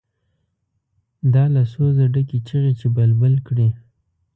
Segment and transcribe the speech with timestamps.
[1.33, 3.69] دا له سوزه ډکې چیغې چې بلبل کړي.